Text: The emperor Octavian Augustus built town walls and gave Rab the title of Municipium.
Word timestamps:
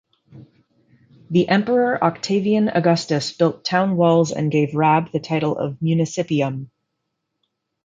The 1.29 1.47
emperor 1.47 2.03
Octavian 2.03 2.69
Augustus 2.69 3.31
built 3.33 3.63
town 3.63 3.95
walls 3.95 4.31
and 4.31 4.49
gave 4.49 4.73
Rab 4.73 5.11
the 5.11 5.19
title 5.19 5.55
of 5.55 5.75
Municipium. 5.77 6.69